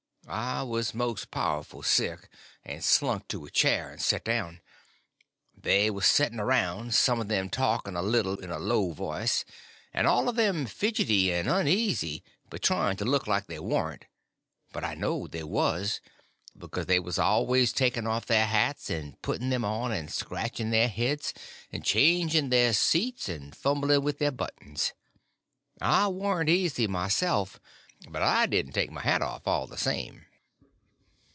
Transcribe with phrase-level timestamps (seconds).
[0.27, 2.29] I was most powerful sick,
[2.63, 4.61] and slunk to a chair and set down.
[5.53, 9.43] They was setting around, some of them talking a little, in a low voice,
[9.93, 14.05] and all of them fidgety and uneasy, but trying to look like they warn't;
[14.71, 15.99] but I knowed they was,
[16.57, 20.87] because they was always taking off their hats, and putting them on, and scratching their
[20.87, 21.33] heads,
[21.73, 24.93] and changing their seats, and fumbling with their buttons.
[25.81, 27.59] I warn't easy myself,
[28.09, 30.25] but I didn't take my hat off, all the same.